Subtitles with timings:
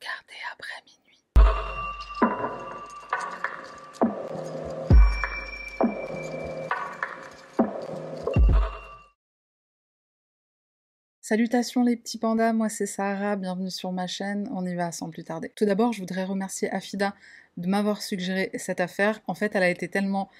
[0.00, 1.24] Regardez après minuit.
[11.20, 15.10] Salutations les petits pandas, moi c'est Sarah, bienvenue sur ma chaîne, on y va sans
[15.10, 15.50] plus tarder.
[15.56, 17.14] Tout d'abord, je voudrais remercier Afida
[17.56, 19.20] de m'avoir suggéré cette affaire.
[19.26, 20.30] En fait, elle a été tellement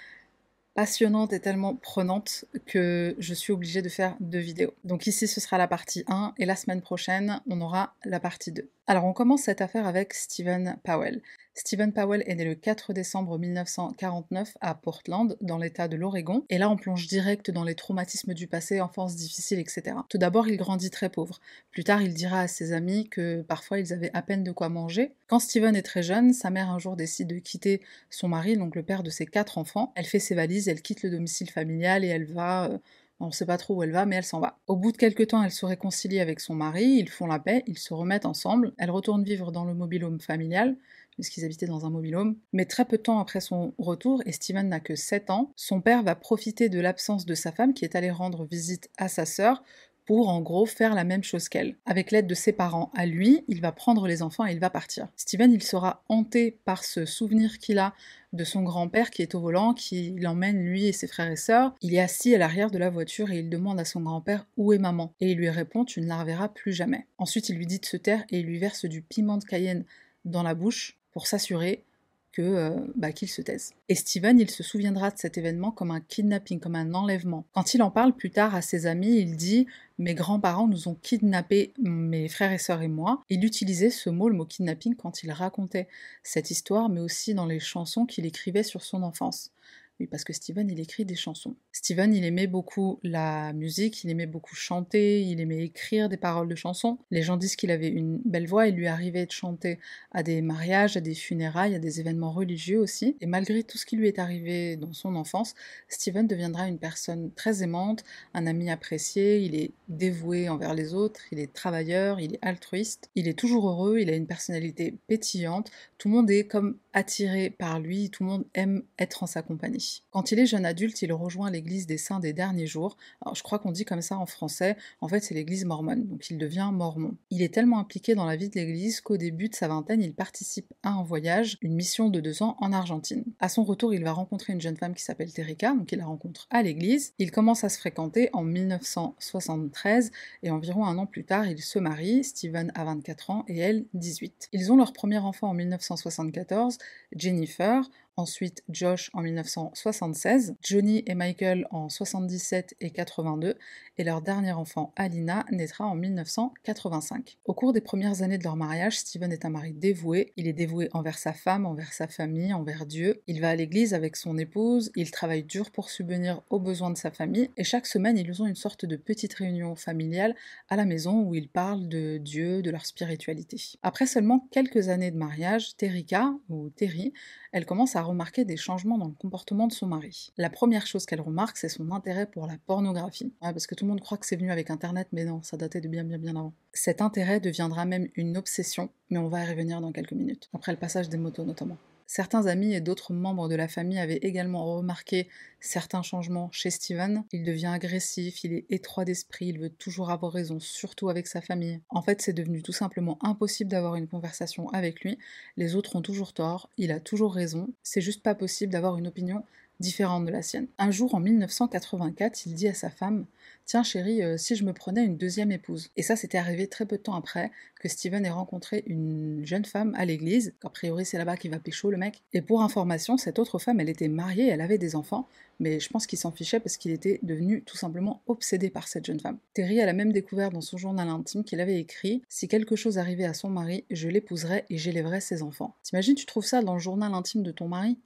[0.74, 4.72] passionnante et tellement prenante que je suis obligée de faire deux vidéos.
[4.84, 8.52] Donc ici ce sera la partie 1 et la semaine prochaine on aura la partie
[8.52, 8.70] 2.
[8.90, 11.20] Alors on commence cette affaire avec Stephen Powell.
[11.52, 16.56] Stephen Powell est né le 4 décembre 1949 à Portland, dans l'état de l'Oregon, et
[16.56, 19.94] là on plonge direct dans les traumatismes du passé, enfance difficile, etc.
[20.08, 21.38] Tout d'abord, il grandit très pauvre.
[21.70, 24.70] Plus tard, il dira à ses amis que parfois ils avaient à peine de quoi
[24.70, 25.12] manger.
[25.26, 28.74] Quand Stephen est très jeune, sa mère un jour décide de quitter son mari, donc
[28.74, 29.92] le père de ses quatre enfants.
[29.96, 32.70] Elle fait ses valises, elle quitte le domicile familial et elle va...
[32.70, 32.78] Euh,
[33.20, 34.58] on ne sait pas trop où elle va, mais elle s'en va.
[34.66, 37.64] Au bout de quelques temps, elle se réconcilie avec son mari, ils font la paix,
[37.66, 40.76] ils se remettent ensemble, elle retourne vivre dans le mobile-home familial,
[41.10, 42.36] puisqu'ils habitaient dans un mobile-home.
[42.52, 45.80] Mais très peu de temps après son retour, et Steven n'a que 7 ans, son
[45.80, 49.26] père va profiter de l'absence de sa femme qui est allée rendre visite à sa
[49.26, 49.64] sœur
[50.08, 51.76] pour en gros faire la même chose qu'elle.
[51.84, 54.70] Avec l'aide de ses parents à lui, il va prendre les enfants et il va
[54.70, 55.06] partir.
[55.16, 57.92] Steven, il sera hanté par ce souvenir qu'il a
[58.32, 61.74] de son grand-père qui est au volant, qui l'emmène lui et ses frères et sœurs.
[61.82, 64.72] Il est assis à l'arrière de la voiture et il demande à son grand-père où
[64.72, 65.12] est maman?
[65.20, 67.06] Et il lui répond tu ne la reverras plus jamais.
[67.18, 69.84] Ensuite, il lui dit de se taire et il lui verse du piment de Cayenne
[70.24, 71.84] dans la bouche pour s'assurer
[72.32, 73.72] que euh, bah, qu'il se taise.
[73.88, 77.44] Et Steven, il se souviendra de cet événement comme un kidnapping, comme un enlèvement.
[77.52, 79.66] Quand il en parle plus tard à ses amis, il dit
[79.98, 83.22] mes grands-parents nous ont kidnappés, mes frères et sœurs et moi.
[83.28, 85.88] Il utilisait ce mot, le mot kidnapping, quand il racontait
[86.22, 89.52] cette histoire, mais aussi dans les chansons qu'il écrivait sur son enfance.
[90.00, 91.56] Oui, parce que Steven, il écrit des chansons.
[91.72, 96.48] Steven, il aimait beaucoup la musique, il aimait beaucoup chanter, il aimait écrire des paroles
[96.48, 96.98] de chansons.
[97.10, 99.80] Les gens disent qu'il avait une belle voix, il lui arrivait de chanter
[100.12, 103.16] à des mariages, à des funérailles, à des événements religieux aussi.
[103.20, 105.56] Et malgré tout ce qui lui est arrivé dans son enfance,
[105.88, 108.04] Steven deviendra une personne très aimante,
[108.34, 113.10] un ami apprécié, il est dévoué envers les autres, il est travailleur, il est altruiste,
[113.16, 117.50] il est toujours heureux, il a une personnalité pétillante, tout le monde est comme attiré
[117.50, 120.02] par lui, tout le monde aime être en sa compagnie.
[120.10, 122.96] Quand il est jeune adulte, il rejoint l'église des saints des derniers jours.
[123.32, 126.38] Je crois qu'on dit comme ça en français, en fait c'est l'église mormone, donc il
[126.38, 127.14] devient mormon.
[127.30, 130.12] Il est tellement impliqué dans la vie de l'église qu'au début de sa vingtaine, il
[130.12, 133.24] participe à un voyage, une mission de deux ans en Argentine.
[133.38, 136.06] À son retour, il va rencontrer une jeune femme qui s'appelle Terika, donc il la
[136.06, 137.14] rencontre à l'église.
[137.20, 140.10] Il commence à se fréquenter en 1973
[140.42, 143.84] et environ un an plus tard, ils se marient, Steven a 24 ans et elle
[143.94, 144.48] 18.
[144.52, 146.78] Ils ont leur premier enfant en 1974,
[147.14, 147.82] Jennifer,
[148.18, 153.54] ensuite Josh en 1976, Johnny et Michael en 77 et 82,
[153.96, 157.38] et leur dernier enfant Alina naîtra en 1985.
[157.44, 160.52] Au cours des premières années de leur mariage, Steven est un mari dévoué, il est
[160.52, 164.36] dévoué envers sa femme, envers sa famille, envers Dieu, il va à l'église avec son
[164.36, 168.42] épouse, il travaille dur pour subvenir aux besoins de sa famille, et chaque semaine ils
[168.42, 170.34] ont une sorte de petite réunion familiale
[170.68, 173.56] à la maison où ils parlent de Dieu, de leur spiritualité.
[173.82, 177.12] Après seulement quelques années de mariage, Terika, ou Terry,
[177.52, 180.32] elle commence à remarquer des changements dans le comportement de son mari.
[180.36, 183.32] La première chose qu'elle remarque, c'est son intérêt pour la pornographie.
[183.40, 185.80] parce que tout le monde croit que c'est venu avec Internet, mais non, ça datait
[185.80, 186.52] de bien bien bien avant.
[186.72, 190.72] Cet intérêt deviendra même une obsession, mais on va y revenir dans quelques minutes, après
[190.72, 191.78] le passage des motos notamment.
[192.10, 195.28] Certains amis et d'autres membres de la famille avaient également remarqué
[195.60, 197.22] certains changements chez Steven.
[197.32, 201.42] Il devient agressif, il est étroit d'esprit, il veut toujours avoir raison, surtout avec sa
[201.42, 201.82] famille.
[201.90, 205.18] En fait, c'est devenu tout simplement impossible d'avoir une conversation avec lui.
[205.58, 207.74] Les autres ont toujours tort, il a toujours raison.
[207.82, 209.44] C'est juste pas possible d'avoir une opinion
[209.80, 210.68] différente de la sienne.
[210.78, 213.26] Un jour, en 1984, il dit à sa femme
[213.68, 215.90] Tiens chérie, euh, si je me prenais une deuxième épouse.
[215.96, 219.66] Et ça, c'était arrivé très peu de temps après que Steven ait rencontré une jeune
[219.66, 220.54] femme à l'église.
[220.64, 222.22] A priori, c'est là-bas qu'il va pécho le mec.
[222.32, 225.28] Et pour information, cette autre femme, elle était mariée, elle avait des enfants,
[225.60, 229.04] mais je pense qu'il s'en fichait parce qu'il était devenu tout simplement obsédé par cette
[229.04, 229.36] jeune femme.
[229.52, 232.96] Terry, elle a même découvert dans son journal intime qu'il avait écrit Si quelque chose
[232.96, 235.74] arrivait à son mari, je l'épouserais et j'élèverais ses enfants.
[235.82, 237.98] T'imagines, tu trouves ça dans le journal intime de ton mari?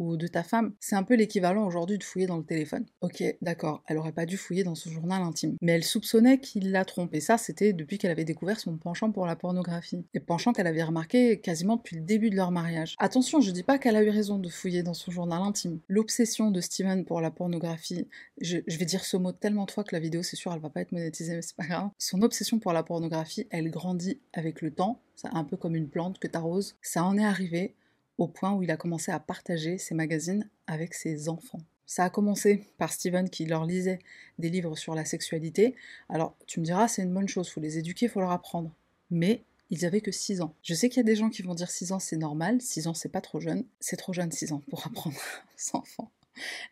[0.00, 2.86] Ou de ta femme, c'est un peu l'équivalent aujourd'hui de fouiller dans le téléphone.
[3.02, 5.56] Ok, d'accord, elle aurait pas dû fouiller dans son journal intime.
[5.60, 7.20] Mais elle soupçonnait qu'il l'a trompée.
[7.20, 10.04] Ça, c'était depuis qu'elle avait découvert son penchant pour la pornographie.
[10.14, 12.96] Et penchant qu'elle avait remarqué quasiment depuis le début de leur mariage.
[12.98, 15.80] Attention, je dis pas qu'elle a eu raison de fouiller dans son journal intime.
[15.88, 18.08] L'obsession de Steven pour la pornographie,
[18.40, 20.70] je, vais dire ce mot tellement de fois que la vidéo, c'est sûr, elle va
[20.70, 21.90] pas être monétisée, mais c'est pas grave.
[21.98, 25.02] Son obsession pour la pornographie, elle grandit avec le temps.
[25.14, 26.76] C'est un peu comme une plante que t'arroses.
[26.80, 27.74] Ça en est arrivé
[28.20, 31.60] au point où il a commencé à partager ses magazines avec ses enfants.
[31.86, 33.98] Ça a commencé par Steven qui leur lisait
[34.38, 35.74] des livres sur la sexualité.
[36.10, 38.72] Alors tu me diras, c'est une bonne chose, faut les éduquer, faut leur apprendre.
[39.10, 40.54] Mais ils avaient que 6 ans.
[40.62, 42.88] Je sais qu'il y a des gens qui vont dire 6 ans c'est normal, 6
[42.88, 43.64] ans c'est pas trop jeune.
[43.80, 45.16] C'est trop jeune 6 ans pour apprendre
[45.74, 46.10] aux enfants.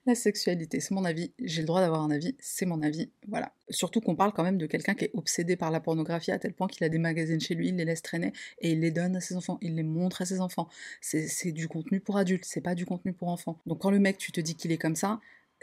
[0.06, 3.52] La sexualité, c'est mon avis, j'ai le droit d'avoir un avis, c'est mon avis, voilà.
[3.70, 6.54] Surtout qu'on parle quand même de quelqu'un qui est obsédé par la pornographie à tel
[6.54, 9.16] point qu'il a des magazines chez lui, il les laisse traîner et il les donne
[9.16, 10.68] à ses enfants, il les montre à ses enfants.
[11.00, 13.58] C'est du contenu pour adultes, c'est pas du contenu pour enfants.
[13.66, 15.20] Donc quand le mec, tu te dis qu'il est comme ça,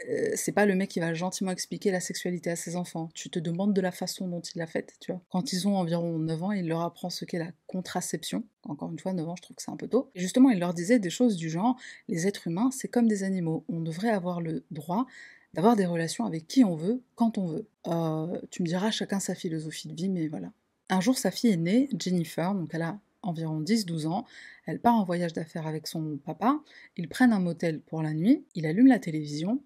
[0.08, 3.08] euh, c'est pas le mec qui va gentiment expliquer la sexualité à ses enfants.
[3.14, 5.22] Tu te demandes de la façon dont il l'a faite, tu vois.
[5.30, 8.44] Quand ils ont environ 9 ans, il leur apprend ce qu'est la contraception.
[8.64, 10.10] Encore une fois, 9 ans, je trouve que c'est un peu tôt.
[10.14, 11.76] Et justement, il leur disait des choses du genre
[12.08, 13.64] les êtres humains, c'est comme des animaux.
[13.68, 15.06] On devrait avoir le droit
[15.54, 17.66] d'avoir des relations avec qui on veut, quand on veut.
[17.86, 20.52] Euh, tu me diras, chacun sa philosophie de vie, mais voilà.
[20.90, 24.26] Un jour, sa fille est née, Jennifer, donc elle a environ 10-12 ans.
[24.66, 26.60] Elle part en voyage d'affaires avec son papa.
[26.96, 28.44] Ils prennent un motel pour la nuit.
[28.54, 29.60] Il allume la télévision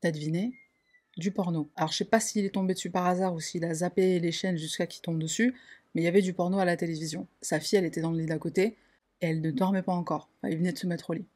[0.00, 0.52] t'as deviné
[1.16, 1.68] Du porno.
[1.76, 4.32] Alors je sais pas s'il est tombé dessus par hasard ou s'il a zappé les
[4.32, 5.54] chaînes jusqu'à qu'il tombe dessus,
[5.94, 7.26] mais il y avait du porno à la télévision.
[7.40, 8.76] Sa fille, elle était dans le lit d'à côté,
[9.20, 10.28] et elle ne dormait pas encore.
[10.44, 11.26] Il venait de se mettre au lit.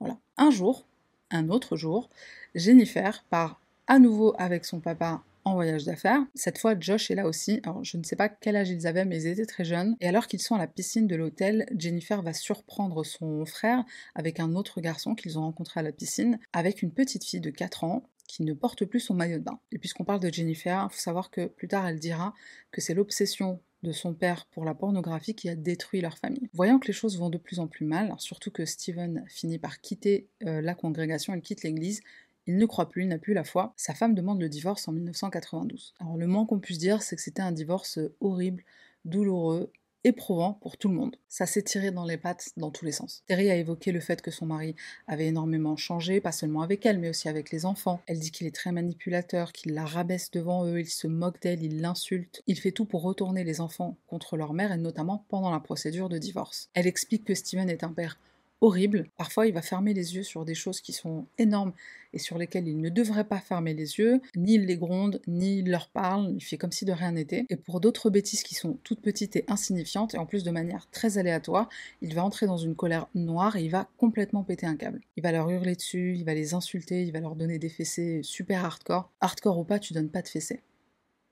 [0.00, 0.18] Voilà.
[0.36, 0.86] Un jour,
[1.30, 2.10] un autre jour,
[2.54, 6.26] Jennifer part à nouveau avec son papa en voyage d'affaires.
[6.34, 7.60] Cette fois, Josh est là aussi.
[7.62, 9.96] Alors, je ne sais pas quel âge ils avaient, mais ils étaient très jeunes.
[10.00, 13.84] Et alors qu'ils sont à la piscine de l'hôtel, Jennifer va surprendre son frère
[14.16, 17.50] avec un autre garçon qu'ils ont rencontré à la piscine, avec une petite fille de
[17.50, 19.60] 4 ans qui ne porte plus son maillot de bain.
[19.70, 22.34] Et puisqu'on parle de Jennifer, il faut savoir que plus tard elle dira
[22.72, 26.48] que c'est l'obsession de son père pour la pornographie qui a détruit leur famille.
[26.54, 29.80] Voyant que les choses vont de plus en plus mal, surtout que Steven finit par
[29.80, 32.00] quitter euh, la congrégation, elle quitte l'église,
[32.46, 33.72] il ne croit plus, il n'a plus la foi.
[33.76, 35.94] Sa femme demande le divorce en 1992.
[36.00, 38.64] Alors le moins qu'on puisse dire, c'est que c'était un divorce horrible,
[39.04, 39.72] douloureux,
[40.06, 41.16] éprouvant pour tout le monde.
[41.28, 43.24] Ça s'est tiré dans les pattes dans tous les sens.
[43.26, 44.76] Terry a évoqué le fait que son mari
[45.08, 48.00] avait énormément changé, pas seulement avec elle, mais aussi avec les enfants.
[48.06, 51.64] Elle dit qu'il est très manipulateur, qu'il la rabaisse devant eux, il se moque d'elle,
[51.64, 52.42] il l'insulte.
[52.46, 56.08] Il fait tout pour retourner les enfants contre leur mère, et notamment pendant la procédure
[56.08, 56.70] de divorce.
[56.74, 58.16] Elle explique que Steven est un père
[58.60, 59.08] horrible.
[59.16, 61.72] Parfois, il va fermer les yeux sur des choses qui sont énormes
[62.12, 65.58] et sur lesquelles il ne devrait pas fermer les yeux, ni il les gronde, ni
[65.58, 67.44] il leur parle, il fait comme si de rien n'était.
[67.50, 70.88] Et pour d'autres bêtises qui sont toutes petites et insignifiantes, et en plus de manière
[70.90, 71.68] très aléatoire,
[72.00, 75.00] il va entrer dans une colère noire et il va complètement péter un câble.
[75.16, 78.20] Il va leur hurler dessus, il va les insulter, il va leur donner des fessées
[78.22, 79.10] super hardcore.
[79.20, 80.62] Hardcore ou pas, tu donnes pas de fessées.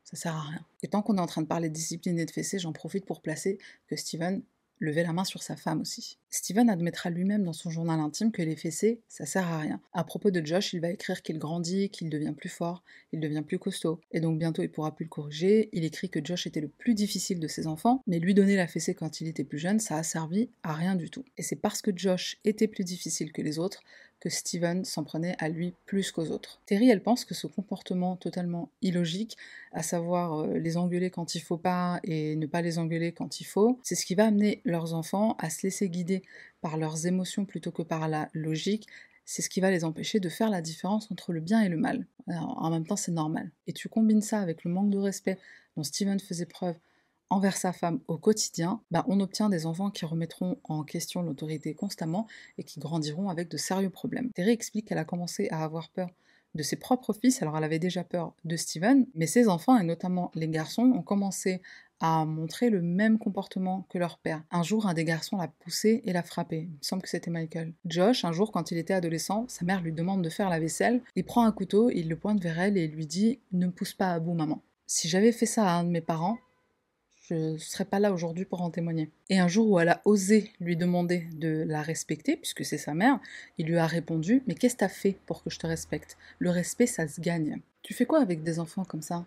[0.05, 0.65] Ça sert à rien.
[0.83, 3.07] Et tant qu'on est en train de parler de discipline et de fessées, j'en profite
[3.07, 4.43] pour placer que Steven
[4.79, 6.19] lever la main sur sa femme aussi.
[6.31, 9.81] Steven admettra lui-même dans son journal intime que les fessées, ça sert à rien.
[9.93, 12.83] À propos de Josh, il va écrire qu'il grandit, qu'il devient plus fort,
[13.13, 15.69] il devient plus costaud, et donc bientôt il pourra plus le corriger.
[15.73, 18.67] Il écrit que Josh était le plus difficile de ses enfants, mais lui donner la
[18.67, 21.25] fessée quand il était plus jeune, ça a servi à rien du tout.
[21.39, 23.83] Et c'est parce que Josh était plus difficile que les autres
[24.25, 26.59] que Steven s'en prenait à lui plus qu'aux autres.
[26.65, 29.37] Terry, elle pense que ce comportement totalement illogique,
[29.73, 33.43] à savoir euh, les engueuler quand il faut pas et ne pas les engueuler quand
[33.43, 36.23] il faut, c'est ce qui va amener leurs enfants à se laisser guider
[36.63, 38.87] par leurs émotions plutôt que par la logique.
[39.27, 41.77] C'est ce qui va les empêcher de faire la différence entre le bien et le
[41.77, 42.07] mal.
[42.29, 43.51] en même temps, c'est normal.
[43.67, 45.39] Et tu combines ça avec le manque de respect
[45.77, 46.77] dont Steven faisait preuve
[47.31, 51.75] envers sa femme au quotidien, bah, on obtient des enfants qui remettront en question l'autorité
[51.75, 52.27] constamment
[52.59, 54.31] et qui grandiront avec de sérieux problèmes.
[54.35, 56.11] Terry explique qu'elle a commencé à avoir peur
[56.55, 59.83] de ses propres fils, alors elle avait déjà peur de Steven, mais ses enfants, et
[59.83, 61.61] notamment les garçons, ont commencé
[62.01, 64.43] à montrer le même comportement que leur père.
[64.51, 66.69] Un jour, un des garçons l'a poussé et l'a frappé.
[66.71, 67.73] Il me semble que c'était Michael.
[67.87, 71.03] Josh, un jour, quand il était adolescent, sa mère lui demande de faire la vaisselle.
[71.17, 73.95] Il prend un couteau, il le pointe vers elle et lui dit Ne me pousse
[73.95, 74.63] pas à bout, maman.
[74.87, 76.37] Si j'avais fait ça à un de mes parents,
[77.29, 79.11] je ne serais pas là aujourd'hui pour en témoigner.
[79.31, 82.93] Et un jour où elle a osé lui demander de la respecter, puisque c'est sa
[82.93, 83.19] mère,
[83.57, 86.19] il lui a répondu Mais qu'est-ce que t'as fait pour que je te respecte?
[86.39, 87.61] Le respect, ça se gagne.
[87.83, 89.25] Tu fais quoi avec des enfants comme ça?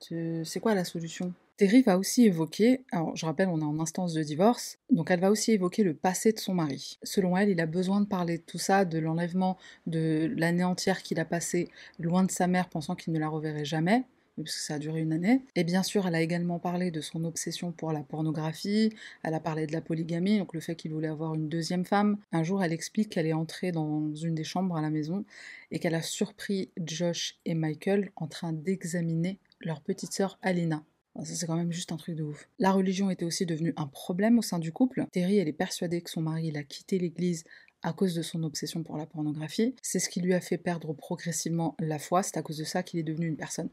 [0.00, 1.32] C'est quoi la solution?
[1.56, 5.20] Terry va aussi évoquer, alors je rappelle, on est en instance de divorce, donc elle
[5.20, 6.98] va aussi évoquer le passé de son mari.
[7.04, 9.56] Selon elle, il a besoin de parler de tout ça, de l'enlèvement,
[9.86, 11.70] de l'année entière qu'il a passée
[12.00, 14.02] loin de sa mère pensant qu'il ne la reverrait jamais,
[14.36, 15.42] parce que ça a duré une année.
[15.54, 18.90] Et bien sûr, elle a également parlé de son obsession pour la pornographie,
[19.22, 22.18] elle a parlé de la polygamie, donc le fait qu'il voulait avoir une deuxième femme.
[22.32, 25.24] Un jour, elle explique qu'elle est entrée dans une des chambres à la maison
[25.70, 30.84] et qu'elle a surpris Josh et Michael en train d'examiner leur petite sœur Alina.
[31.22, 32.48] Ça, c'est quand même juste un truc de ouf.
[32.58, 35.06] La religion était aussi devenue un problème au sein du couple.
[35.12, 37.44] Terry, elle est persuadée que son mari l'a quitté l'église
[37.84, 39.76] à cause de son obsession pour la pornographie.
[39.80, 42.24] C'est ce qui lui a fait perdre progressivement la foi.
[42.24, 43.68] C'est à cause de ça qu'il est devenu une personne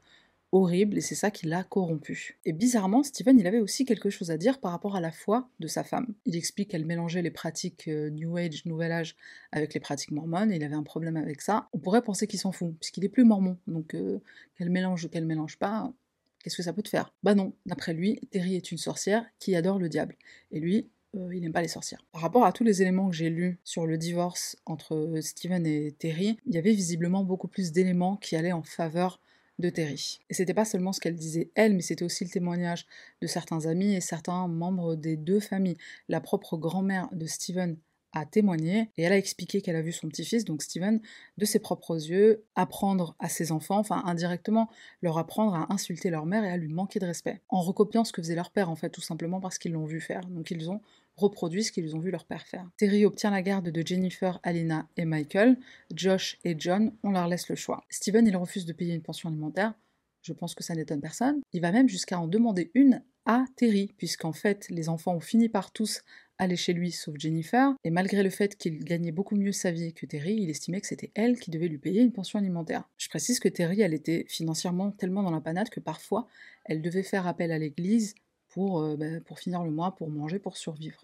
[0.51, 2.39] horrible et c'est ça qui l'a corrompu.
[2.45, 5.49] Et bizarrement, Steven, il avait aussi quelque chose à dire par rapport à la foi
[5.59, 6.13] de sa femme.
[6.25, 9.15] Il explique qu'elle mélangeait les pratiques euh, New Age, Nouvel Âge,
[9.51, 11.69] avec les pratiques mormones, et il avait un problème avec ça.
[11.73, 14.19] On pourrait penser qu'il s'en fout, puisqu'il est plus mormon, donc euh,
[14.55, 15.93] qu'elle mélange ou qu'elle mélange pas,
[16.43, 17.13] Qu'est-ce que ça peut te faire?
[17.23, 20.17] Bah non, d'après lui, Terry est une sorcière qui adore le diable.
[20.51, 22.03] Et lui, euh, il n'aime pas les sorcières.
[22.11, 25.91] Par rapport à tous les éléments que j'ai lus sur le divorce entre Steven et
[25.91, 29.21] Terry, il y avait visiblement beaucoup plus d'éléments qui allaient en faveur
[29.69, 30.19] Terry.
[30.29, 32.85] Et c'était pas seulement ce qu'elle disait elle, mais c'était aussi le témoignage
[33.21, 35.77] de certains amis et certains membres des deux familles.
[36.09, 37.77] La propre grand-mère de Steven
[38.13, 40.99] a témoigné et elle a expliqué qu'elle a vu son petit-fils, donc Steven,
[41.37, 44.69] de ses propres yeux, apprendre à ses enfants, enfin indirectement
[45.01, 48.11] leur apprendre à insulter leur mère et à lui manquer de respect, en recopiant ce
[48.11, 50.25] que faisait leur père en fait, tout simplement parce qu'ils l'ont vu faire.
[50.25, 50.81] Donc ils ont
[51.15, 52.69] reproduit ce qu'ils ont vu leur père faire.
[52.77, 55.57] Terry obtient la garde de Jennifer, Alina et Michael.
[55.93, 57.83] Josh et John, on leur laisse le choix.
[57.89, 59.73] Steven, il refuse de payer une pension alimentaire.
[60.21, 61.41] Je pense que ça n'étonne personne.
[61.53, 65.49] Il va même jusqu'à en demander une à Terry, puisqu'en fait, les enfants ont fini
[65.49, 66.01] par tous
[66.37, 69.93] aller chez lui, sauf Jennifer, et malgré le fait qu'il gagnait beaucoup mieux sa vie
[69.93, 72.89] que Terry, il estimait que c'était elle qui devait lui payer une pension alimentaire.
[72.97, 76.27] Je précise que Terry, elle était financièrement tellement dans la panade que parfois,
[76.65, 78.15] elle devait faire appel à l'église
[78.51, 81.03] pour, euh, bah, pour finir le mois, pour manger, pour survivre.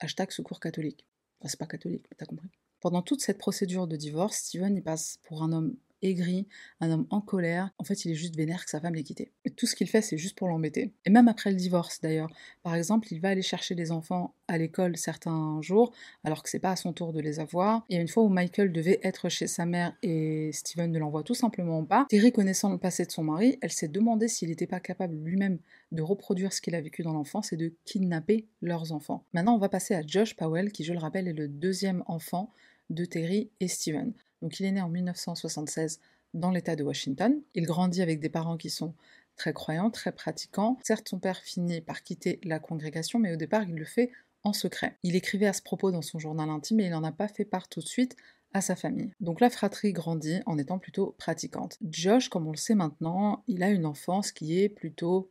[0.00, 1.06] Hashtag secours catholique.
[1.40, 2.48] Enfin, c'est pas catholique, mais t'as compris.
[2.80, 6.46] Pendant toute cette procédure de divorce, Steven y passe pour un homme aigri,
[6.80, 7.70] un homme en colère.
[7.78, 9.32] En fait, il est juste vénère que sa femme l'ait quitté.
[9.56, 10.92] Tout ce qu'il fait, c'est juste pour l'embêter.
[11.04, 12.30] Et même après le divorce, d'ailleurs.
[12.62, 15.92] Par exemple, il va aller chercher les enfants à l'école certains jours,
[16.24, 17.84] alors que c'est pas à son tour de les avoir.
[17.88, 20.98] Il y a une fois où Michael devait être chez sa mère et Steven ne
[20.98, 22.06] l'envoie tout simplement pas.
[22.08, 25.58] Terry, connaissant le passé de son mari, elle s'est demandé s'il n'était pas capable lui-même
[25.92, 29.24] de reproduire ce qu'il a vécu dans l'enfance et de kidnapper leurs enfants.
[29.32, 32.52] Maintenant, on va passer à Josh Powell, qui, je le rappelle, est le deuxième enfant
[32.90, 34.12] de Terry et Steven.
[34.42, 36.00] Donc il est né en 1976
[36.34, 37.40] dans l'État de Washington.
[37.54, 38.94] Il grandit avec des parents qui sont
[39.36, 40.78] très croyants, très pratiquants.
[40.82, 44.10] Certes, son père finit par quitter la congrégation, mais au départ, il le fait
[44.44, 44.96] en secret.
[45.02, 47.44] Il écrivait à ce propos dans son journal intime et il n'en a pas fait
[47.44, 48.16] part tout de suite
[48.52, 49.12] à sa famille.
[49.20, 51.78] Donc la fratrie grandit en étant plutôt pratiquante.
[51.88, 55.30] Josh, comme on le sait maintenant, il a une enfance qui est plutôt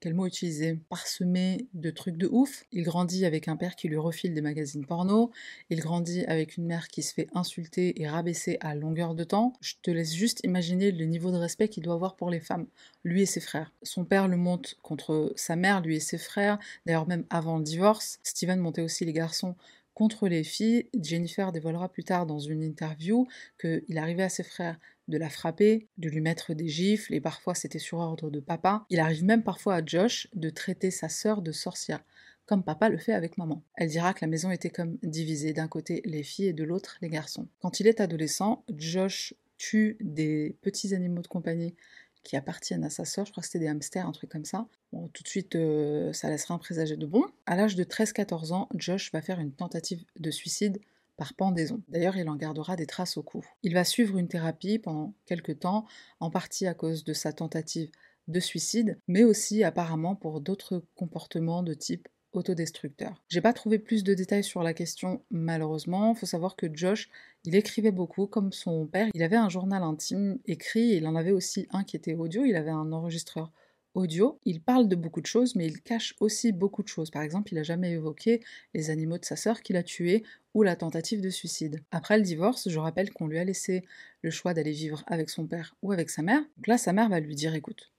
[0.00, 0.78] quel mot utiliser?
[0.88, 2.64] Parsemé de trucs de ouf.
[2.70, 5.32] Il grandit avec un père qui lui refile des magazines porno.
[5.70, 9.54] Il grandit avec une mère qui se fait insulter et rabaisser à longueur de temps.
[9.60, 12.68] Je te laisse juste imaginer le niveau de respect qu'il doit avoir pour les femmes,
[13.02, 13.72] lui et ses frères.
[13.82, 16.60] Son père le monte contre sa mère, lui et ses frères.
[16.86, 19.56] D'ailleurs, même avant le divorce, Steven montait aussi les garçons
[19.94, 20.86] contre les filles.
[21.02, 23.26] Jennifer dévoilera plus tard dans une interview
[23.60, 24.78] qu'il arrivait à ses frères
[25.08, 28.84] de la frapper, de lui mettre des gifles, et parfois c'était sur ordre de papa.
[28.90, 32.04] Il arrive même parfois à Josh de traiter sa sœur de sorcière,
[32.46, 33.62] comme papa le fait avec maman.
[33.74, 36.98] Elle dira que la maison était comme divisée, d'un côté les filles et de l'autre
[37.00, 37.48] les garçons.
[37.60, 41.74] Quand il est adolescent, Josh tue des petits animaux de compagnie
[42.22, 44.66] qui appartiennent à sa sœur, je crois que c'était des hamsters, un truc comme ça.
[44.92, 47.24] Bon, tout de suite, euh, ça laissera un présager de bon.
[47.46, 50.78] À l'âge de 13-14 ans, Josh va faire une tentative de suicide
[51.18, 51.82] par pendaison.
[51.88, 53.44] D'ailleurs, il en gardera des traces au cou.
[53.62, 55.84] Il va suivre une thérapie pendant quelques temps,
[56.20, 57.90] en partie à cause de sa tentative
[58.28, 63.22] de suicide, mais aussi apparemment pour d'autres comportements de type autodestructeur.
[63.28, 66.14] J'ai pas trouvé plus de détails sur la question malheureusement.
[66.14, 67.08] Faut savoir que Josh,
[67.44, 69.08] il écrivait beaucoup comme son père.
[69.14, 72.44] Il avait un journal intime écrit, il en avait aussi un qui était audio.
[72.44, 73.50] Il avait un enregistreur
[73.98, 77.10] audio, il parle de beaucoup de choses, mais il cache aussi beaucoup de choses.
[77.10, 78.40] Par exemple, il n'a jamais évoqué
[78.74, 80.24] les animaux de sa sœur qu'il a tués
[80.54, 81.82] ou la tentative de suicide.
[81.90, 83.84] Après le divorce, je rappelle qu'on lui a laissé
[84.22, 86.40] le choix d'aller vivre avec son père ou avec sa mère.
[86.56, 87.90] Donc là, sa mère va lui dire écoute,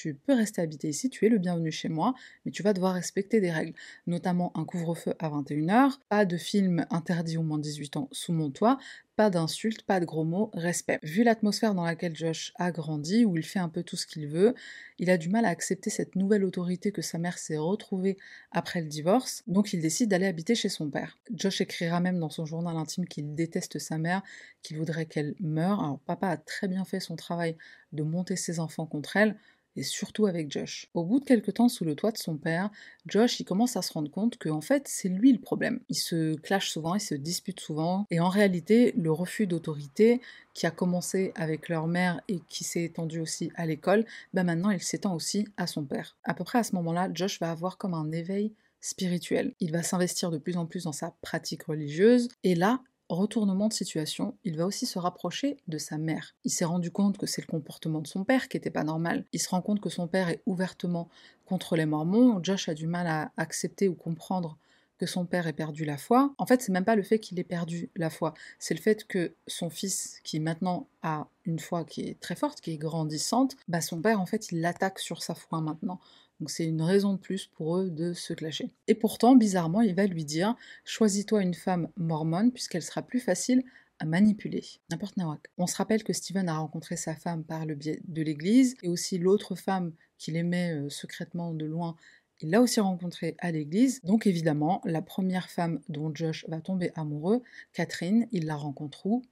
[0.00, 2.14] tu peux rester habité ici, tu es le bienvenu chez moi,
[2.44, 3.74] mais tu vas devoir respecter des règles,
[4.06, 8.50] notamment un couvre-feu à 21h, pas de film interdit au moins 18 ans sous mon
[8.50, 8.78] toit,
[9.16, 10.98] pas d'insultes, pas de gros mots, respect.
[11.02, 14.26] Vu l'atmosphère dans laquelle Josh a grandi, où il fait un peu tout ce qu'il
[14.26, 14.54] veut,
[14.98, 18.16] il a du mal à accepter cette nouvelle autorité que sa mère s'est retrouvée
[18.50, 21.18] après le divorce, donc il décide d'aller habiter chez son père.
[21.34, 24.22] Josh écrira même dans son journal intime qu'il déteste sa mère,
[24.62, 25.80] qu'il voudrait qu'elle meure.
[25.80, 27.58] Alors papa a très bien fait son travail
[27.92, 29.36] de monter ses enfants contre elle,
[29.76, 30.88] et surtout avec Josh.
[30.94, 32.70] Au bout de quelques temps sous le toit de son père,
[33.06, 35.80] Josh il commence à se rendre compte que en fait c'est lui le problème.
[35.88, 40.20] Il se clash souvent, il se dispute souvent, et en réalité le refus d'autorité
[40.54, 44.70] qui a commencé avec leur mère et qui s'est étendu aussi à l'école, ben maintenant
[44.70, 46.16] il s'étend aussi à son père.
[46.24, 49.54] À peu près à ce moment-là, Josh va avoir comme un éveil spirituel.
[49.60, 52.80] Il va s'investir de plus en plus dans sa pratique religieuse, et là,
[53.12, 56.34] retournement de situation, il va aussi se rapprocher de sa mère.
[56.44, 59.24] Il s'est rendu compte que c'est le comportement de son père qui n'était pas normal.
[59.32, 61.08] Il se rend compte que son père est ouvertement
[61.44, 62.40] contre les mormons.
[62.42, 64.56] Josh a du mal à accepter ou comprendre
[65.00, 66.34] que son père ait perdu la foi.
[66.36, 69.06] En fait, c'est même pas le fait qu'il ait perdu la foi, c'est le fait
[69.06, 73.56] que son fils, qui maintenant a une foi qui est très forte, qui est grandissante,
[73.66, 75.98] bah son père en fait il l'attaque sur sa foi maintenant.
[76.40, 78.70] Donc c'est une raison de plus pour eux de se clasher.
[78.88, 83.62] Et pourtant, bizarrement, il va lui dire Choisis-toi une femme mormone, puisqu'elle sera plus facile
[83.98, 84.64] à manipuler.
[84.90, 85.40] N'importe nawak.
[85.58, 88.88] On se rappelle que Steven a rencontré sa femme par le biais de l'église, et
[88.88, 91.96] aussi l'autre femme qu'il aimait euh, secrètement de loin
[92.40, 94.00] il l'a aussi rencontrée à l'église.
[94.02, 97.42] Donc évidemment, la première femme dont Josh va tomber amoureux,
[97.72, 99.22] Catherine, il la rencontre où?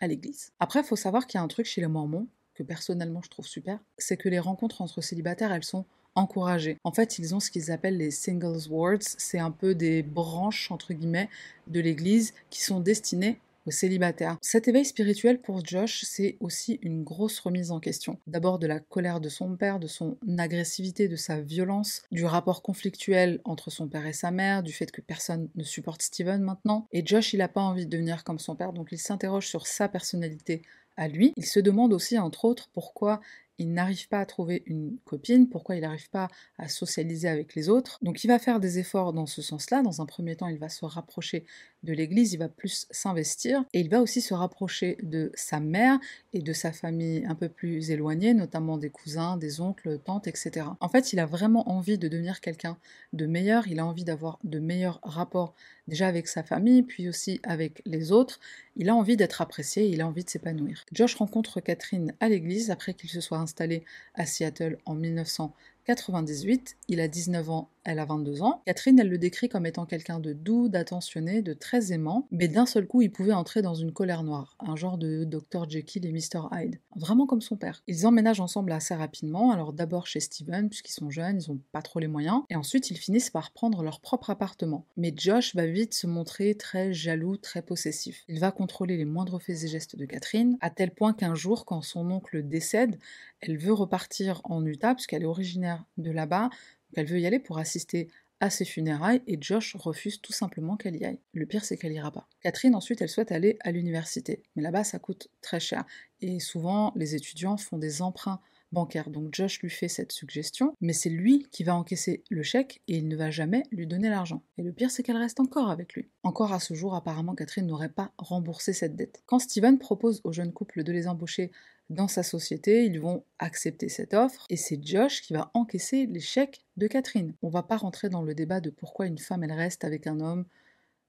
[0.00, 0.52] À l'église.
[0.58, 3.30] Après, il faut savoir qu'il y a un truc chez les Mormons, que personnellement je
[3.30, 6.76] trouve super, c'est que les rencontres entre célibataires, elles sont encouragées.
[6.84, 10.70] En fait, ils ont ce qu'ils appellent les singles wards, c'est un peu des branches,
[10.70, 11.28] entre guillemets,
[11.66, 14.38] de l'église qui sont destinées aux célibataires.
[14.40, 18.18] Cet éveil spirituel pour Josh, c'est aussi une grosse remise en question.
[18.26, 22.62] D'abord de la colère de son père, de son agressivité, de sa violence, du rapport
[22.62, 26.86] conflictuel entre son père et sa mère, du fait que personne ne supporte Steven maintenant.
[26.92, 29.66] Et Josh, il n'a pas envie de devenir comme son père, donc il s'interroge sur
[29.66, 30.62] sa personnalité
[30.96, 31.32] à lui.
[31.36, 33.20] Il se demande aussi, entre autres, pourquoi
[33.58, 36.28] il n'arrive pas à trouver une copine, pourquoi il n'arrive pas
[36.58, 37.98] à socialiser avec les autres.
[38.02, 39.82] Donc il va faire des efforts dans ce sens-là.
[39.82, 41.44] Dans un premier temps, il va se rapprocher
[41.82, 45.98] de l'Église, il va plus s'investir et il va aussi se rapprocher de sa mère
[46.32, 50.66] et de sa famille un peu plus éloignée, notamment des cousins, des oncles, tantes, etc.
[50.80, 52.76] En fait, il a vraiment envie de devenir quelqu'un
[53.12, 55.54] de meilleur, il a envie d'avoir de meilleurs rapports
[55.88, 58.40] déjà avec sa famille, puis aussi avec les autres.
[58.76, 60.84] Il a envie d'être apprécié, il a envie de s'épanouir.
[60.92, 63.84] Josh rencontre Catherine à l'église après qu'il se soit installé
[64.14, 66.76] à Seattle en 1998.
[66.88, 68.62] Il a 19 ans elle a 22 ans.
[68.66, 72.66] Catherine, elle le décrit comme étant quelqu'un de doux, d'attentionné, de très aimant, mais d'un
[72.66, 75.68] seul coup, il pouvait entrer dans une colère noire, un genre de Dr.
[75.68, 76.48] Jekyll et Mr.
[76.52, 77.82] Hyde, vraiment comme son père.
[77.86, 81.82] Ils emménagent ensemble assez rapidement, alors d'abord chez Steven, puisqu'ils sont jeunes, ils ont pas
[81.82, 84.86] trop les moyens, et ensuite ils finissent par prendre leur propre appartement.
[84.96, 88.24] Mais Josh va vite se montrer très jaloux, très possessif.
[88.28, 91.64] Il va contrôler les moindres faits et gestes de Catherine, à tel point qu'un jour,
[91.64, 92.98] quand son oncle décède,
[93.40, 96.50] elle veut repartir en Utah, puisqu'elle est originaire de là-bas,
[96.94, 98.08] elle veut y aller pour assister
[98.40, 101.20] à ses funérailles et Josh refuse tout simplement qu'elle y aille.
[101.32, 102.28] Le pire, c'est qu'elle ira pas.
[102.40, 104.42] Catherine, ensuite, elle souhaite aller à l'université.
[104.56, 105.84] Mais là-bas, ça coûte très cher.
[106.20, 108.40] Et souvent, les étudiants font des emprunts
[108.72, 109.10] bancaires.
[109.10, 112.96] Donc Josh lui fait cette suggestion, mais c'est lui qui va encaisser le chèque et
[112.96, 114.42] il ne va jamais lui donner l'argent.
[114.58, 116.08] Et le pire, c'est qu'elle reste encore avec lui.
[116.22, 119.22] Encore à ce jour, apparemment, Catherine n'aurait pas remboursé cette dette.
[119.26, 121.50] Quand Steven propose au jeune couple de les embaucher
[121.90, 126.64] dans sa société, ils vont accepter cette offre et c'est Josh qui va encaisser l'échec
[126.76, 127.34] de Catherine.
[127.42, 130.20] On va pas rentrer dans le débat de pourquoi une femme elle reste avec un
[130.20, 130.46] homme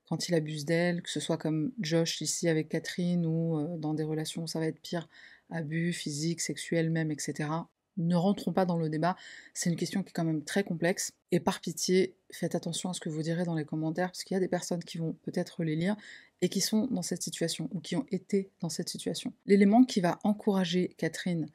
[0.09, 3.93] quand il abuse d'elle, que ce soit comme Josh ici avec Catherine ou euh, dans
[3.93, 5.07] des relations où ça va être pire,
[5.53, 7.49] abus physique, sexuel même, etc.
[7.97, 9.15] Ne rentrons pas dans le débat,
[9.53, 11.13] c'est une question qui est quand même très complexe.
[11.31, 14.33] Et par pitié, faites attention à ce que vous direz dans les commentaires, parce qu'il
[14.33, 15.95] y a des personnes qui vont peut-être les lire
[16.41, 19.31] et qui sont dans cette situation ou qui ont été dans cette situation.
[19.45, 21.47] L'élément qui va encourager Catherine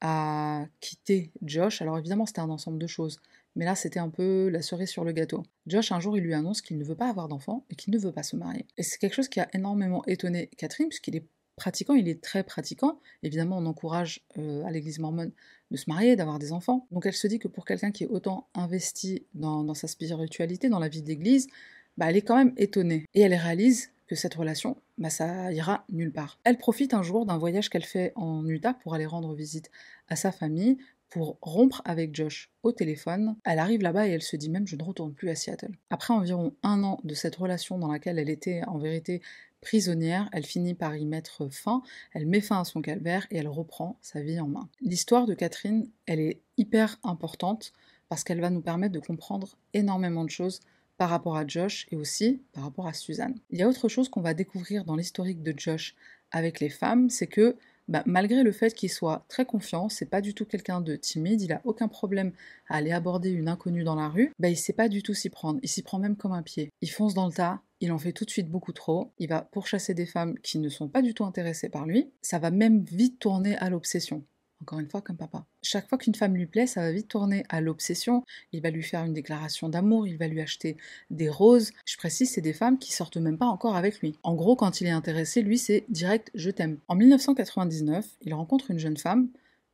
[0.00, 3.20] à quitter Josh, alors évidemment c'était un ensemble de choses,
[3.54, 5.42] mais là c'était un peu la cerise sur le gâteau.
[5.66, 7.98] Josh un jour il lui annonce qu'il ne veut pas avoir d'enfant et qu'il ne
[7.98, 8.66] veut pas se marier.
[8.76, 12.44] Et c'est quelque chose qui a énormément étonné Catherine puisqu'il est pratiquant, il est très
[12.44, 13.00] pratiquant.
[13.22, 15.32] Évidemment on encourage euh, à l'église mormone
[15.70, 16.86] de se marier, d'avoir des enfants.
[16.90, 20.78] Donc elle se dit que pour quelqu'un qui est autant investi dans, sa spiritualité, dans
[20.78, 21.48] la vie d'église,
[21.96, 23.04] bah, elle est quand même étonnée.
[23.14, 26.38] Et elle réalise que cette relation, bah, ça ira nulle part.
[26.44, 29.70] Elle profite un jour d'un voyage qu'elle fait en Utah pour aller rendre visite
[30.08, 33.36] à sa famille, pour rompre avec Josh au téléphone.
[33.44, 35.72] Elle arrive là-bas et elle se dit même je ne retourne plus à Seattle.
[35.90, 39.22] Après environ un an de cette relation dans laquelle elle était en vérité
[39.60, 43.48] prisonnière, elle finit par y mettre fin, elle met fin à son calvaire et elle
[43.48, 44.68] reprend sa vie en main.
[44.80, 47.72] L'histoire de Catherine, elle est hyper importante
[48.08, 50.60] parce qu'elle va nous permettre de comprendre énormément de choses
[50.96, 53.38] par rapport à Josh et aussi par rapport à Suzanne.
[53.50, 55.94] Il y a autre chose qu'on va découvrir dans l'historique de Josh
[56.30, 57.56] avec les femmes, c'est que
[57.88, 61.40] bah, malgré le fait qu'il soit très confiant, c'est pas du tout quelqu'un de timide,
[61.42, 62.32] il a aucun problème
[62.68, 65.30] à aller aborder une inconnue dans la rue, bah, il sait pas du tout s'y
[65.30, 66.72] prendre, il s'y prend même comme un pied.
[66.80, 69.42] Il fonce dans le tas, il en fait tout de suite beaucoup trop, il va
[69.42, 72.82] pourchasser des femmes qui ne sont pas du tout intéressées par lui, ça va même
[72.84, 74.24] vite tourner à l'obsession.
[74.62, 75.44] Encore une fois, comme papa.
[75.62, 78.24] Chaque fois qu'une femme lui plaît, ça va vite tourner à l'obsession.
[78.52, 80.78] Il va lui faire une déclaration d'amour, il va lui acheter
[81.10, 81.72] des roses.
[81.84, 84.14] Je précise, c'est des femmes qui sortent même pas encore avec lui.
[84.22, 86.78] En gros, quand il est intéressé, lui, c'est direct je t'aime.
[86.88, 89.28] En 1999, il rencontre une jeune femme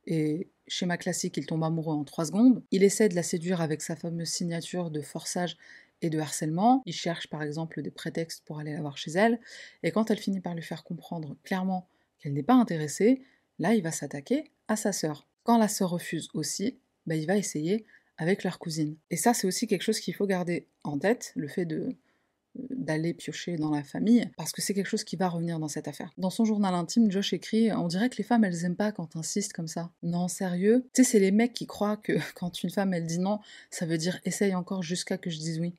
[0.05, 2.61] et schéma classique, il tombe amoureux en 3 secondes.
[2.71, 5.57] Il essaie de la séduire avec sa fameuse signature de forçage
[6.03, 6.83] et de harcèlement.
[6.85, 9.39] Il cherche par exemple des prétextes pour aller la voir chez elle.
[9.83, 11.87] Et quand elle finit par lui faire comprendre clairement
[12.19, 13.21] qu'elle n'est pas intéressée,
[13.59, 15.27] là, il va s'attaquer à sa sœur.
[15.43, 17.85] Quand la sœur refuse aussi, bah, il va essayer
[18.17, 18.95] avec leur cousine.
[19.09, 21.95] Et ça, c'est aussi quelque chose qu'il faut garder en tête, le fait de
[22.59, 25.67] euh, d'aller piocher dans la famille, parce que c'est quelque chose qui va revenir dans
[25.67, 26.11] cette affaire.
[26.17, 29.07] Dans son journal intime, Josh écrit On dirait que les femmes, elles aiment pas quand
[29.07, 29.91] t'insistes comme ça.
[30.03, 30.85] Non, sérieux?
[30.93, 33.39] Tu sais, c'est les mecs qui croient que quand une femme, elle dit non,
[33.71, 35.73] ça veut dire essaye encore jusqu'à que je dise oui.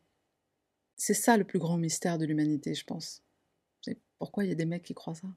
[0.97, 3.23] C'est ça le plus grand mystère de l'humanité, je pense.
[4.19, 5.29] pourquoi il y a des mecs qui croient ça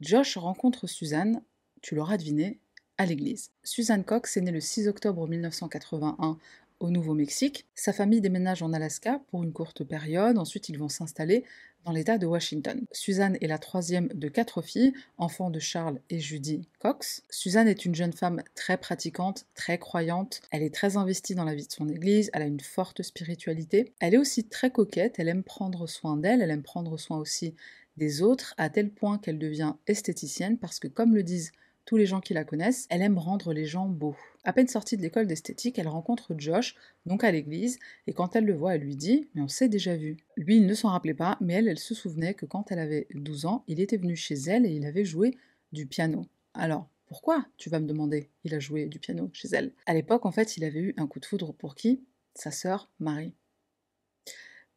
[0.00, 1.42] Josh rencontre Suzanne,
[1.82, 2.60] tu l'auras deviné,
[2.96, 3.52] à l'église.
[3.62, 6.38] Suzanne Cox est née le 6 octobre 1981
[6.80, 7.66] au Nouveau-Mexique.
[7.74, 11.44] Sa famille déménage en Alaska pour une courte période, ensuite ils vont s'installer
[11.84, 12.84] dans l'État de Washington.
[12.92, 17.22] Suzanne est la troisième de quatre filles, enfant de Charles et Judy Cox.
[17.30, 21.54] Suzanne est une jeune femme très pratiquante, très croyante, elle est très investie dans la
[21.54, 25.28] vie de son église, elle a une forte spiritualité, elle est aussi très coquette, elle
[25.28, 27.54] aime prendre soin d'elle, elle aime prendre soin aussi
[27.96, 31.52] des autres, à tel point qu'elle devient esthéticienne parce que comme le disent
[31.88, 34.14] tous les gens qui la connaissent, elle aime rendre les gens beaux.
[34.44, 36.74] À peine sortie de l'école d'esthétique, elle rencontre Josh,
[37.06, 39.96] donc à l'église, et quand elle le voit, elle lui dit Mais on s'est déjà
[39.96, 40.18] vu.
[40.36, 43.06] Lui, il ne s'en rappelait pas, mais elle, elle se souvenait que quand elle avait
[43.14, 45.38] 12 ans, il était venu chez elle et il avait joué
[45.72, 46.26] du piano.
[46.52, 50.26] Alors, pourquoi, tu vas me demander, il a joué du piano chez elle À l'époque,
[50.26, 52.04] en fait, il avait eu un coup de foudre pour qui?
[52.34, 53.32] Sa sœur Marie.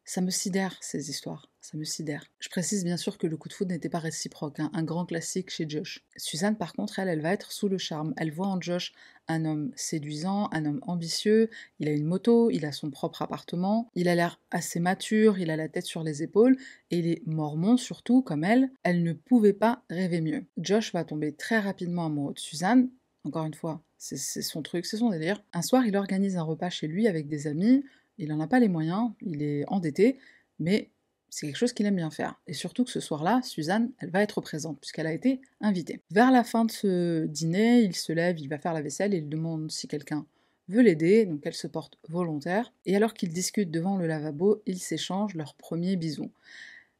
[0.04, 1.48] Ça me sidère, ces histoires.
[1.60, 2.24] Ça me sidère.
[2.40, 5.06] Je précise bien sûr que le coup de foudre n'était pas réciproque, hein, un grand
[5.06, 6.04] classique chez Josh.
[6.16, 8.12] Suzanne, par contre, elle, elle va être sous le charme.
[8.16, 8.92] Elle voit en Josh
[9.28, 13.88] un homme séduisant, un homme ambitieux, il a une moto, il a son propre appartement,
[13.94, 16.56] il a l'air assez mature, il a la tête sur les épaules,
[16.90, 18.72] et il est mormon surtout, comme elle.
[18.82, 20.44] Elle ne pouvait pas rêver mieux.
[20.58, 22.90] Josh va tomber très rapidement amoureux de Suzanne,
[23.24, 25.44] encore une fois, c'est son truc, c'est son délire.
[25.52, 27.84] Un soir, il organise un repas chez lui avec des amis,
[28.22, 30.16] il n'en a pas les moyens, il est endetté,
[30.60, 30.90] mais
[31.28, 32.40] c'est quelque chose qu'il aime bien faire.
[32.46, 36.02] Et surtout que ce soir-là, Suzanne, elle va être présente, puisqu'elle a été invitée.
[36.10, 39.18] Vers la fin de ce dîner, il se lève, il va faire la vaisselle, et
[39.18, 40.24] il demande si quelqu'un
[40.68, 44.78] veut l'aider, donc elle se porte volontaire, et alors qu'ils discutent devant le lavabo, ils
[44.78, 46.30] s'échangent leur premier bisou.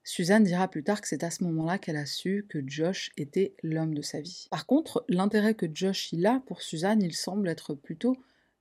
[0.03, 3.55] Suzanne dira plus tard que c'est à ce moment-là qu'elle a su que Josh était
[3.63, 4.49] l'homme de sa vie.
[4.51, 8.17] Par contre, l'intérêt que Josh il a pour Suzanne, il semble être plutôt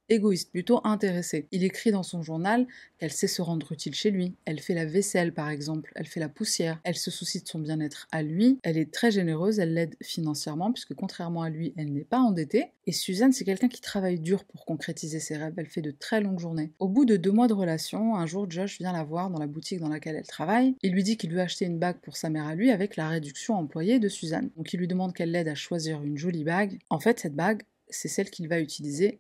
[0.10, 1.48] égoïste, plutôt intéressé.
[1.52, 4.36] Il écrit dans son journal qu'elle sait se rendre utile chez lui.
[4.46, 7.60] Elle fait la vaisselle, par exemple, elle fait la poussière, elle se soucie de son
[7.60, 11.92] bien-être à lui, elle est très généreuse, elle l'aide financièrement, puisque contrairement à lui, elle
[11.94, 12.72] n'est pas endettée.
[12.88, 16.22] Et Suzanne, c'est quelqu'un qui travaille dur pour concrétiser ses rêves, elle fait de très
[16.22, 16.72] longues journées.
[16.80, 19.48] Au bout de deux mois de relation, un jour, Josh vient la voir dans la
[19.48, 20.76] boutique dans laquelle elle travaille.
[20.82, 23.08] Il lui dit qu'il veut acheter une bague pour sa mère à lui avec la
[23.08, 24.50] réduction employée de Suzanne.
[24.58, 26.80] Donc il lui demande qu'elle l'aide à choisir une jolie bague.
[26.90, 29.20] En fait, cette bague, c'est celle qu'il va utiliser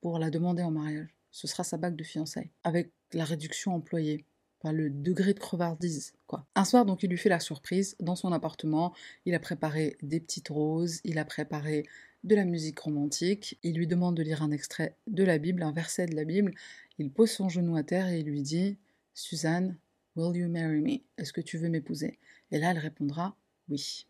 [0.00, 1.08] pour la demander en mariage.
[1.30, 4.24] Ce sera sa bague de fiançailles, avec la réduction employée,
[4.64, 6.46] le degré de crevardise, quoi.
[6.54, 8.92] Un soir, donc, il lui fait la surprise dans son appartement.
[9.24, 11.86] Il a préparé des petites roses, il a préparé
[12.24, 13.58] de la musique romantique.
[13.62, 16.52] Il lui demande de lire un extrait de la Bible, un verset de la Bible.
[16.98, 18.76] Il pose son genou à terre et il lui dit
[19.14, 19.78] Suzanne,
[20.16, 20.98] will you marry me?
[21.16, 22.18] Est-ce que tu veux m'épouser?
[22.50, 23.36] Et là, elle répondra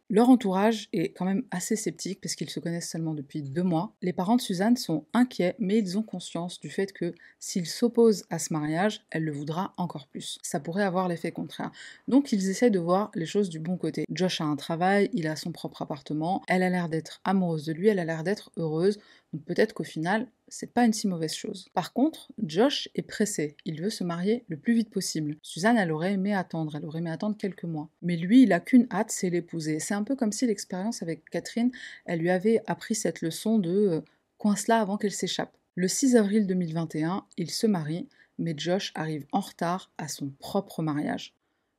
[0.09, 3.94] Leur entourage est quand même assez sceptique parce qu'ils se connaissent seulement depuis deux mois.
[4.03, 8.25] Les parents de Suzanne sont inquiets, mais ils ont conscience du fait que s'ils s'opposent
[8.31, 10.38] à ce mariage, elle le voudra encore plus.
[10.42, 11.70] Ça pourrait avoir l'effet contraire.
[12.09, 14.05] Donc ils essaient de voir les choses du bon côté.
[14.11, 17.73] Josh a un travail, il a son propre appartement, elle a l'air d'être amoureuse de
[17.73, 18.99] lui, elle a l'air d'être heureuse.
[19.33, 21.69] Donc peut-être qu'au final, c'est pas une si mauvaise chose.
[21.73, 25.37] Par contre, Josh est pressé, il veut se marier le plus vite possible.
[25.43, 27.88] Suzanne, elle aurait aimé attendre, elle aurait aimé attendre quelques mois.
[28.03, 29.79] Mais lui, il a qu'une hâte, c'est l'épouser.
[29.79, 31.71] C'est un peu comme si l'expérience avec Catherine,
[32.05, 34.01] elle lui avait appris cette leçon de euh,
[34.38, 35.57] coince-la avant qu'elle s'échappe.
[35.77, 40.83] Le 6 avril 2021, il se marie, mais Josh arrive en retard à son propre
[40.83, 41.35] mariage.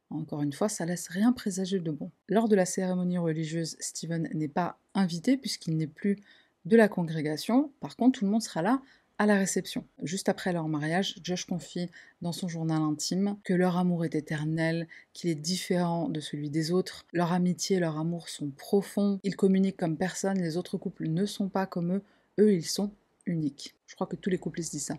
[0.10, 2.12] Encore une fois, ça laisse rien présager de bon.
[2.28, 6.18] Lors de la cérémonie religieuse, Steven n'est pas invité puisqu'il n'est plus
[6.66, 7.72] de la congrégation.
[7.80, 8.82] Par contre, tout le monde sera là
[9.18, 9.86] à la réception.
[10.02, 11.90] Juste après leur mariage, Josh confie
[12.24, 16.72] dans son journal intime que leur amour est éternel, qu'il est différent de celui des
[16.72, 21.28] autres, leur amitié leur amour sont profonds, ils communiquent comme personne, les autres couples ne
[21.28, 22.04] sont pas comme eux,
[22.40, 22.92] eux ils sont
[23.28, 23.76] uniques.
[23.86, 24.98] Je crois que tous les couples se disent ça.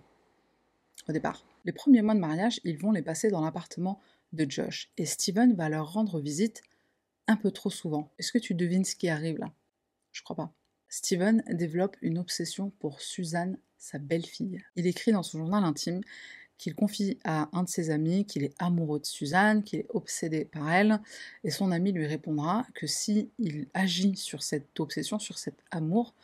[1.08, 1.44] Au départ.
[1.64, 4.00] Les premiers mois de mariage, ils vont les passer dans l'appartement
[4.32, 6.62] de Josh, et Steven va leur rendre visite
[7.26, 8.08] un peu trop souvent.
[8.20, 9.52] Est-ce que tu devines ce qui arrive là?
[10.12, 10.52] Je crois pas.
[10.92, 14.62] Steven développe une obsession pour Suzanne, sa belle-fille.
[14.76, 16.02] Il écrit dans son journal intime
[16.58, 20.44] qu'il confie à un de ses amis qu'il est amoureux de Suzanne, qu'il est obsédé
[20.44, 21.00] par elle,
[21.44, 26.14] et son ami lui répondra que si il agit sur cette obsession, sur cet amour,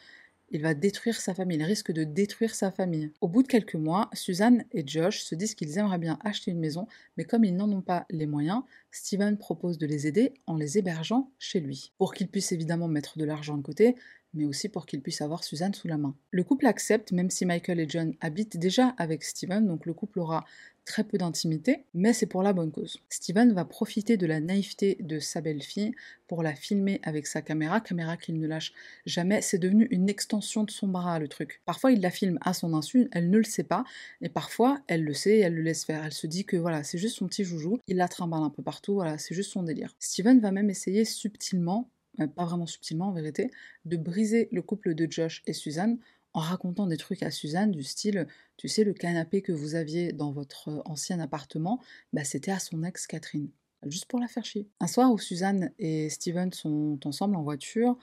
[0.50, 3.11] il va détruire sa famille, il risque de détruire sa famille.
[3.20, 6.59] Au bout de quelques mois, Suzanne et Josh se disent qu'ils aimeraient bien acheter une
[6.59, 10.57] maison, mais comme ils n'en ont pas les moyens, Steven propose de les aider en
[10.57, 11.92] les hébergeant chez lui.
[11.98, 13.94] Pour qu'ils puissent évidemment mettre de l'argent de côté,
[14.35, 16.14] mais aussi pour qu'il puisse avoir Suzanne sous la main.
[16.31, 20.21] Le couple accepte, même si Michael et John habitent déjà avec Steven, donc le couple
[20.21, 20.45] aura
[20.88, 22.99] très peu d'intimité, mais c'est pour la bonne cause.
[23.11, 25.93] Steven va profiter de la naïveté de sa belle-fille
[26.27, 28.73] pour la filmer avec sa caméra, caméra qu'il ne lâche
[29.05, 31.61] jamais, c'est devenu une extension de son bras le truc.
[31.67, 33.85] Parfois il la filme à son insu, elle ne le sait pas,
[34.23, 36.03] et parfois elle le sait et elle le laisse faire.
[36.05, 38.62] Elle se dit que voilà, c'est juste son petit joujou, il la trimballe un peu
[38.62, 39.95] partout, voilà, c'est juste son délire.
[39.99, 41.91] Steven va même essayer subtilement
[42.26, 43.50] pas vraiment subtilement en vérité,
[43.85, 45.98] de briser le couple de Josh et Suzanne
[46.35, 48.26] en racontant des trucs à Suzanne du style,
[48.57, 51.81] tu sais, le canapé que vous aviez dans votre euh, ancien appartement,
[52.12, 53.48] bah, c'était à son ex Catherine,
[53.87, 54.68] juste pour la faire chier.
[54.81, 57.96] Un soir où Suzanne et Steven sont ensemble en voiture,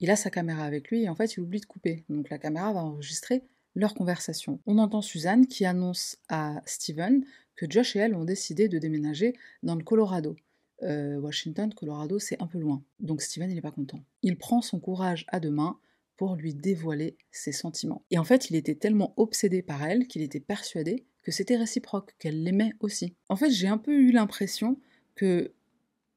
[0.00, 2.04] il a sa caméra avec lui et en fait il oublie de couper.
[2.08, 3.42] Donc la caméra va enregistrer
[3.74, 4.60] leur conversation.
[4.66, 9.34] On entend Suzanne qui annonce à Steven que Josh et elle ont décidé de déménager
[9.62, 10.36] dans le Colorado.
[10.82, 12.82] Euh, Washington, Colorado, c'est un peu loin.
[13.00, 14.00] Donc Steven, il n'est pas content.
[14.22, 15.78] Il prend son courage à deux mains
[16.16, 18.02] pour lui dévoiler ses sentiments.
[18.10, 22.14] Et en fait, il était tellement obsédé par elle qu'il était persuadé que c'était réciproque,
[22.18, 23.14] qu'elle l'aimait aussi.
[23.28, 24.78] En fait, j'ai un peu eu l'impression
[25.14, 25.52] que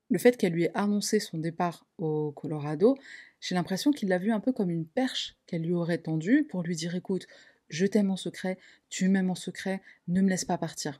[0.09, 2.95] le fait qu'elle lui ait annoncé son départ au Colorado,
[3.39, 6.63] j'ai l'impression qu'il l'a vu un peu comme une perche qu'elle lui aurait tendue pour
[6.63, 7.27] lui dire écoute,
[7.69, 8.57] je t'aime en secret,
[8.89, 10.99] tu m'aimes en secret, ne me laisse pas partir.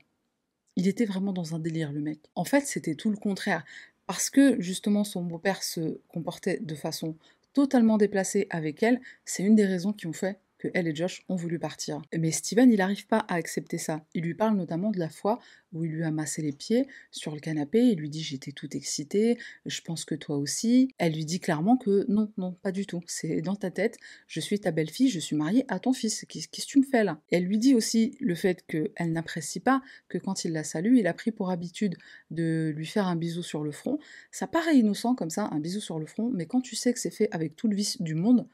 [0.76, 2.20] Il était vraiment dans un délire, le mec.
[2.34, 3.64] En fait, c'était tout le contraire.
[4.06, 7.16] Parce que justement son beau-père se comportait de façon
[7.54, 10.38] totalement déplacée avec elle, c'est une des raisons qui ont fait
[10.74, 12.00] elle et Josh ont voulu partir.
[12.16, 14.04] Mais Steven, il n'arrive pas à accepter ça.
[14.14, 15.40] Il lui parle notamment de la fois
[15.74, 18.74] où il lui a massé les pieds sur le canapé, il lui dit j'étais tout
[18.76, 20.88] excitée, je pense que toi aussi.
[20.98, 23.98] Elle lui dit clairement que non, non, pas du tout, c'est dans ta tête,
[24.28, 27.04] je suis ta belle-fille, je suis mariée à ton fils, qu'est-ce que tu me fais
[27.04, 27.20] là?
[27.30, 31.06] Elle lui dit aussi le fait qu'elle n'apprécie pas que quand il la salue, il
[31.06, 31.96] a pris pour habitude
[32.30, 33.98] de lui faire un bisou sur le front.
[34.30, 37.00] Ça paraît innocent comme ça, un bisou sur le front, mais quand tu sais que
[37.00, 38.46] c'est fait avec tout le vice du monde,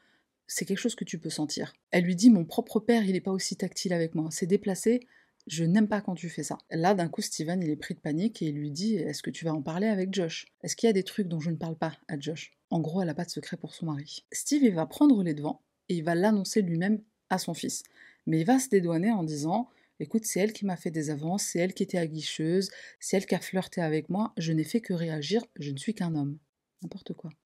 [0.53, 1.73] c'est quelque chose que tu peux sentir.
[1.91, 4.27] Elle lui dit Mon propre père, il n'est pas aussi tactile avec moi.
[4.31, 5.07] C'est déplacé,
[5.47, 6.57] je n'aime pas quand tu fais ça.
[6.69, 9.29] Là, d'un coup, Steven, il est pris de panique et il lui dit Est-ce que
[9.29, 10.47] tu vas en parler avec Josh?
[10.61, 12.51] Est-ce qu'il y a des trucs dont je ne parle pas à Josh?
[12.69, 14.25] En gros, elle n'a pas de secret pour son mari.
[14.33, 17.83] Steve, il va prendre les devants et il va l'annoncer lui-même à son fils.
[18.27, 19.69] Mais il va se dédouaner en disant
[20.01, 23.25] Écoute, c'est elle qui m'a fait des avances, c'est elle qui était aguicheuse, c'est elle
[23.25, 26.39] qui a flirté avec moi, je n'ai fait que réagir, je ne suis qu'un homme.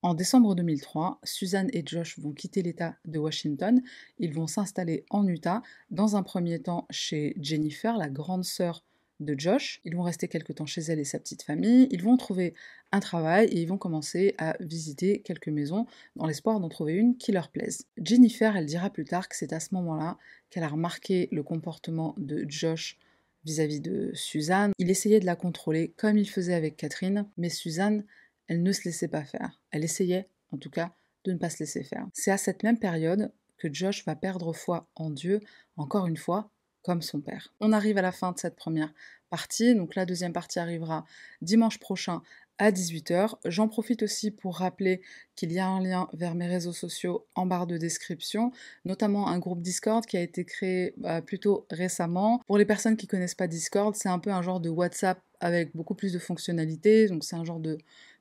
[0.01, 3.81] En décembre 2003, Suzanne et Josh vont quitter l'État de Washington.
[4.17, 8.83] Ils vont s'installer en Utah, dans un premier temps chez Jennifer, la grande sœur
[9.19, 9.81] de Josh.
[9.85, 11.87] Ils vont rester quelque temps chez elle et sa petite famille.
[11.91, 12.53] Ils vont trouver
[12.91, 17.17] un travail et ils vont commencer à visiter quelques maisons dans l'espoir d'en trouver une
[17.17, 17.85] qui leur plaise.
[17.97, 20.17] Jennifer, elle dira plus tard que c'est à ce moment-là
[20.49, 22.97] qu'elle a remarqué le comportement de Josh
[23.45, 24.71] vis-à-vis -vis de Suzanne.
[24.79, 28.03] Il essayait de la contrôler comme il faisait avec Catherine, mais Suzanne
[28.47, 29.59] elle ne se laissait pas faire.
[29.71, 32.07] Elle essayait, en tout cas, de ne pas se laisser faire.
[32.13, 35.39] C'est à cette même période que Josh va perdre foi en Dieu,
[35.77, 36.51] encore une fois,
[36.83, 37.53] comme son père.
[37.59, 38.93] On arrive à la fin de cette première
[39.29, 41.03] partie, donc la deuxième partie arrivera
[41.41, 42.21] dimanche prochain
[42.57, 43.35] à 18h.
[43.45, 45.01] J'en profite aussi pour rappeler
[45.35, 48.51] qu'il y a un lien vers mes réseaux sociaux en barre de description,
[48.85, 52.39] notamment un groupe Discord qui a été créé bah, plutôt récemment.
[52.45, 55.75] Pour les personnes qui connaissent pas Discord, c'est un peu un genre de WhatsApp avec
[55.75, 57.77] beaucoup plus de fonctionnalités, donc c'est un genre de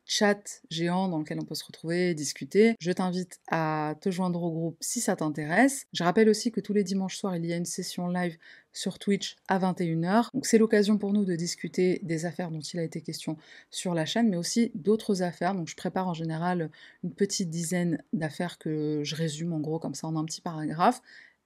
[0.07, 2.77] chat géant dans lequel on peut se retrouver et discuter.
[2.79, 5.87] Je t'invite à te joindre au groupe si ça t'intéresse.
[5.93, 8.37] Je rappelle aussi que tous les dimanches soirs, il y a une session live
[8.73, 10.29] sur Twitch à 21h.
[10.35, 13.37] Donc c'est l'occasion pour nous de discuter des affaires dont il a été question
[13.71, 15.55] sur la chaîne, mais aussi d'autres affaires.
[15.55, 16.71] Donc je prépare en général
[17.03, 21.01] une petite dizaine d'affaires que je résume en gros comme ça en un petit paragraphe.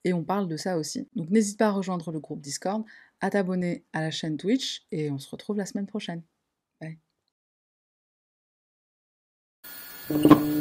[0.05, 1.09] Et on parle de ça aussi.
[1.17, 2.85] Donc n'hésite pas à rejoindre le groupe Discord,
[3.21, 6.23] à t'abonner à la chaîne Twitch et on se retrouve la semaine prochaine.
[10.09, 10.58] Thank you.